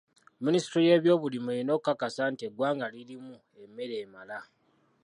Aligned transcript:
Minisitule 0.43 0.85
y'ebyobulimi 0.89 1.49
erina 1.51 1.71
okukasa 1.77 2.23
nti 2.31 2.43
eggwanga 2.49 2.85
lirimu 2.93 3.35
emmere 3.63 3.95
emala. 4.05 4.39